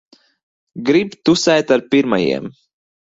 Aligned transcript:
Grib 0.89 1.13
tusēt 1.31 1.75
ar 1.77 1.85
pirmajiem. 1.93 2.49